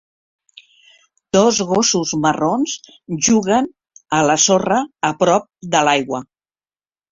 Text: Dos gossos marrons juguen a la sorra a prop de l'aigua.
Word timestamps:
Dos 1.37 1.59
gossos 1.71 2.13
marrons 2.23 2.73
juguen 3.29 3.69
a 4.21 4.25
la 4.31 4.41
sorra 4.47 4.83
a 5.13 5.15
prop 5.23 5.49
de 5.77 5.87
l'aigua. 5.91 6.27